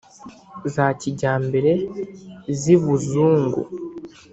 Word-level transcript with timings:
Za 0.73 0.87
kijyambere 0.99 1.71
z' 2.59 2.69
ibuzungu 2.75 3.61